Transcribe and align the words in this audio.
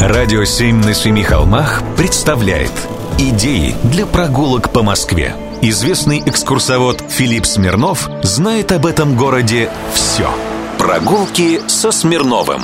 Радио 0.00 0.44
«Семь 0.44 0.76
на 0.76 0.94
семи 0.94 1.22
холмах» 1.22 1.82
представляет 1.94 2.72
Идеи 3.18 3.74
для 3.84 4.06
прогулок 4.06 4.72
по 4.72 4.82
Москве 4.82 5.36
Известный 5.60 6.22
экскурсовод 6.24 7.04
Филипп 7.10 7.44
Смирнов 7.44 8.08
знает 8.22 8.72
об 8.72 8.86
этом 8.86 9.14
городе 9.14 9.70
все 9.92 10.30
Прогулки 10.78 11.60
со 11.68 11.92
Смирновым 11.92 12.62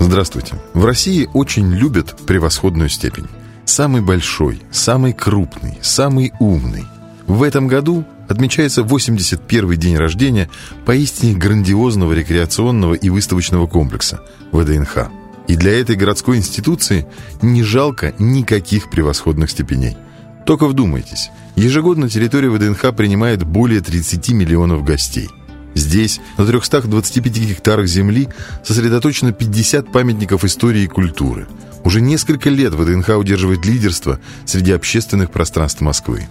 Здравствуйте. 0.00 0.56
В 0.74 0.84
России 0.84 1.30
очень 1.32 1.72
любят 1.72 2.16
превосходную 2.26 2.88
степень. 2.88 3.28
Самый 3.64 4.02
большой, 4.02 4.60
самый 4.72 5.12
крупный, 5.12 5.78
самый 5.80 6.32
умный. 6.40 6.86
В 7.28 7.44
этом 7.44 7.68
году 7.68 8.04
отмечается 8.28 8.82
81-й 8.82 9.76
день 9.76 9.96
рождения 9.96 10.50
поистине 10.84 11.34
грандиозного 11.34 12.12
рекреационного 12.14 12.94
и 12.94 13.10
выставочного 13.10 13.68
комплекса 13.68 14.20
ВДНХ. 14.50 15.08
И 15.48 15.56
для 15.56 15.78
этой 15.80 15.96
городской 15.96 16.36
институции 16.36 17.06
не 17.42 17.62
жалко 17.62 18.14
никаких 18.18 18.90
превосходных 18.90 19.50
степеней. 19.50 19.96
Только 20.44 20.66
вдумайтесь, 20.66 21.30
ежегодно 21.56 22.08
территория 22.08 22.50
ВДНХ 22.50 22.94
принимает 22.94 23.44
более 23.44 23.80
30 23.80 24.30
миллионов 24.30 24.84
гостей. 24.84 25.28
Здесь, 25.74 26.20
на 26.38 26.46
325 26.46 27.38
гектарах 27.38 27.86
земли, 27.86 28.28
сосредоточено 28.64 29.32
50 29.32 29.92
памятников 29.92 30.44
истории 30.44 30.84
и 30.84 30.88
культуры. 30.88 31.46
Уже 31.84 32.00
несколько 32.00 32.48
лет 32.48 32.72
ВДНХ 32.72 33.10
удерживает 33.10 33.66
лидерство 33.66 34.18
среди 34.46 34.72
общественных 34.72 35.30
пространств 35.30 35.82
Москвы. 35.82 36.26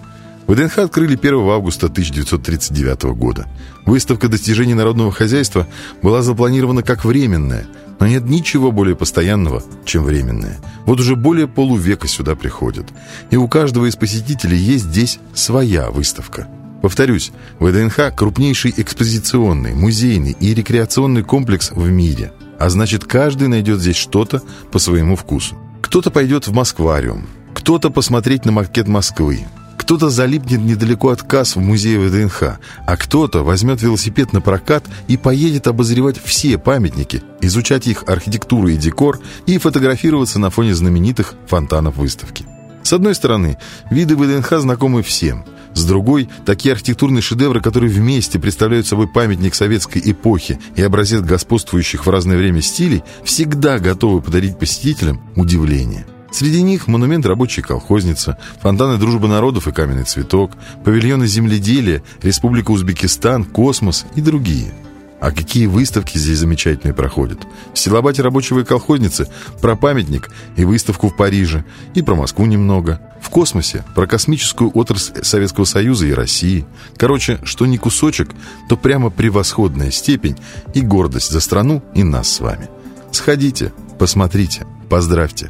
ВДНХ 0.47 0.79
открыли 0.79 1.15
1 1.15 1.33
августа 1.49 1.87
1939 1.87 3.03
года. 3.15 3.47
Выставка 3.85 4.27
достижений 4.27 4.73
народного 4.73 5.11
хозяйства 5.11 5.67
была 6.01 6.21
запланирована 6.21 6.83
как 6.83 7.05
временная– 7.05 7.65
но 7.99 8.07
нет 8.07 8.25
ничего 8.25 8.71
более 8.71 8.95
постоянного, 8.95 9.63
чем 9.85 10.03
временное. 10.03 10.57
Вот 10.85 10.99
уже 10.99 11.15
более 11.15 11.47
полувека 11.47 12.07
сюда 12.07 12.35
приходят. 12.35 12.87
И 13.31 13.37
у 13.37 13.47
каждого 13.47 13.85
из 13.85 13.95
посетителей 13.95 14.57
есть 14.57 14.85
здесь 14.85 15.19
своя 15.33 15.89
выставка. 15.89 16.47
Повторюсь, 16.81 17.31
ВДНХ– 17.59 18.13
крупнейший 18.15 18.73
экспозиционный, 18.77 19.73
музейный 19.73 20.35
и 20.39 20.53
рекреационный 20.53 21.23
комплекс 21.23 21.71
в 21.71 21.89
мире. 21.89 22.31
А 22.59 22.69
значит, 22.69 23.05
каждый 23.05 23.47
найдет 23.47 23.79
здесь 23.79 23.95
что-то 23.95 24.41
по 24.71 24.79
своему 24.79 25.15
вкусу. 25.15 25.57
Кто-то 25.81 26.11
пойдет 26.11 26.47
в 26.47 26.53
Москвариум, 26.53 27.25
кто-то 27.53 27.89
посмотреть 27.89 28.45
на 28.45 28.51
макет 28.51 28.87
Москвы, 28.87 29.45
кто-то 29.85 30.09
залипнет 30.09 30.61
недалеко 30.61 31.09
от 31.09 31.21
касс 31.21 31.55
в 31.55 31.59
музее 31.59 31.99
ВДНХ, 31.99 32.57
а 32.87 32.97
кто-то 32.97 33.43
возьмет 33.43 33.83
велосипед 33.83 34.33
на 34.33 34.41
прокат 34.41 34.83
и 35.07 35.15
поедет 35.15 35.67
обозревать 35.67 36.19
все 36.19 36.57
памятники, 36.57 37.21
изучать 37.41 37.85
их 37.85 38.03
архитектуру 38.07 38.67
и 38.67 38.77
декор 38.77 39.19
и 39.45 39.59
фотографироваться 39.59 40.39
на 40.39 40.49
фоне 40.49 40.73
знаменитых 40.73 41.35
фонтанов 41.45 41.97
выставки. 41.97 42.47
С 42.81 42.93
одной 42.93 43.13
стороны, 43.13 43.59
виды 43.91 44.15
ВДНХ 44.15 44.59
знакомы 44.59 45.03
всем. 45.03 45.45
С 45.75 45.85
другой, 45.85 46.29
такие 46.47 46.71
архитектурные 46.71 47.21
шедевры, 47.21 47.61
которые 47.61 47.91
вместе 47.91 48.39
представляют 48.39 48.87
собой 48.87 49.07
памятник 49.07 49.53
советской 49.53 50.01
эпохи 50.03 50.59
и 50.75 50.81
образец 50.81 51.21
господствующих 51.21 52.07
в 52.07 52.09
разное 52.09 52.37
время 52.37 52.63
стилей, 52.63 53.03
всегда 53.23 53.77
готовы 53.77 54.23
подарить 54.23 54.57
посетителям 54.57 55.21
удивление. 55.35 56.07
Среди 56.35 56.63
них 56.63 56.89
монумент 56.89 57.25
рабочей 57.25 57.61
колхозницы, 57.61 58.35
фонтаны 58.61 58.97
дружбы 58.97 59.29
народов 59.29 59.69
и 59.69 59.71
каменный 59.71 60.03
цветок, 60.03 60.51
павильоны 60.83 61.27
земледелия, 61.27 62.03
Республика 62.21 62.71
Узбекистан, 62.71 63.45
космос 63.45 64.05
и 64.15 64.21
другие. 64.21 64.73
А 65.21 65.31
какие 65.31 65.65
выставки 65.65 66.17
здесь 66.17 66.39
замечательные 66.39 66.93
проходят. 66.93 67.39
В 67.73 67.79
Силабате 67.79 68.21
рабочего 68.21 68.59
и 68.59 68.65
колхозницы 68.65 69.29
про 69.61 69.77
памятник 69.77 70.29
и 70.57 70.65
выставку 70.65 71.07
в 71.07 71.15
Париже, 71.15 71.63
и 71.93 72.01
про 72.01 72.15
Москву 72.15 72.45
немного. 72.45 72.99
В 73.21 73.29
космосе 73.29 73.85
про 73.95 74.05
космическую 74.05 74.71
отрасль 74.77 75.23
Советского 75.23 75.63
Союза 75.63 76.05
и 76.05 76.13
России. 76.13 76.65
Короче, 76.97 77.39
что 77.45 77.65
не 77.65 77.77
кусочек, 77.77 78.31
то 78.67 78.75
прямо 78.75 79.09
превосходная 79.09 79.89
степень 79.89 80.35
и 80.73 80.81
гордость 80.81 81.31
за 81.31 81.39
страну 81.39 81.81
и 81.93 82.03
нас 82.03 82.29
с 82.29 82.41
вами. 82.41 82.67
Сходите, 83.11 83.71
посмотрите, 83.97 84.67
поздравьте. 84.89 85.49